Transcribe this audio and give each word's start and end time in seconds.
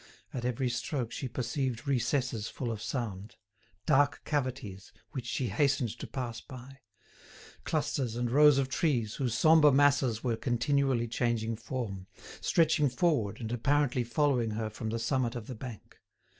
At 0.33 0.45
every 0.45 0.67
stroke 0.67 1.11
she 1.11 1.27
perceived 1.27 1.87
recesses 1.87 2.47
full 2.49 2.71
of 2.71 2.81
sound; 2.81 3.35
dark 3.85 4.21
cavities 4.25 4.91
which 5.11 5.27
she 5.27 5.49
hastened 5.49 5.91
to 5.99 6.07
pass 6.07 6.41
by; 6.41 6.79
clusters 7.65 8.15
and 8.15 8.31
rows 8.31 8.57
of 8.57 8.67
trees, 8.67 9.17
whose 9.17 9.35
sombre 9.35 9.71
masses 9.71 10.23
were 10.23 10.35
continually 10.37 11.07
changing 11.07 11.55
form, 11.55 12.07
stretching 12.41 12.89
forward 12.89 13.39
and 13.39 13.51
apparently 13.51 14.03
following 14.03 14.49
her 14.57 14.71
from 14.71 14.89
the 14.89 14.97
summit 14.97 15.35
of 15.35 15.45
the 15.45 15.53
bank. 15.53 15.99